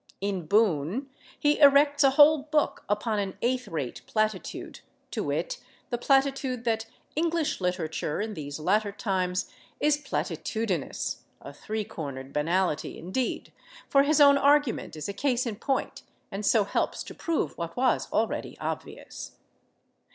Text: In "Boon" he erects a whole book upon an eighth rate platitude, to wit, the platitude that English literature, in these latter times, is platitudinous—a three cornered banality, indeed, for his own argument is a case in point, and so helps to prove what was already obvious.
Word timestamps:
In 0.19 0.47
"Boon" 0.47 1.11
he 1.39 1.59
erects 1.59 2.03
a 2.03 2.09
whole 2.09 2.41
book 2.49 2.83
upon 2.89 3.19
an 3.19 3.37
eighth 3.43 3.67
rate 3.67 4.01
platitude, 4.07 4.79
to 5.11 5.23
wit, 5.25 5.59
the 5.91 5.97
platitude 5.99 6.63
that 6.63 6.87
English 7.15 7.61
literature, 7.61 8.19
in 8.19 8.33
these 8.33 8.59
latter 8.59 8.91
times, 8.91 9.51
is 9.79 9.97
platitudinous—a 9.97 11.53
three 11.53 11.83
cornered 11.85 12.33
banality, 12.33 12.97
indeed, 12.97 13.51
for 13.87 14.01
his 14.01 14.19
own 14.19 14.39
argument 14.39 14.95
is 14.95 15.07
a 15.07 15.13
case 15.13 15.45
in 15.45 15.57
point, 15.57 16.01
and 16.31 16.47
so 16.47 16.63
helps 16.63 17.03
to 17.03 17.13
prove 17.13 17.55
what 17.55 17.77
was 17.77 18.11
already 18.11 18.57
obvious. 18.59 19.33